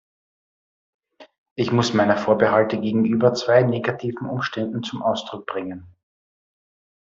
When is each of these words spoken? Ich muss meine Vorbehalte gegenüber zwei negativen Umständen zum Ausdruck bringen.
Ich 1.53 1.71
muss 1.71 1.93
meine 1.93 2.17
Vorbehalte 2.17 2.79
gegenüber 2.81 3.35
zwei 3.35 3.61
negativen 3.61 4.27
Umständen 4.27 4.81
zum 4.81 5.03
Ausdruck 5.03 5.45
bringen. 5.45 5.95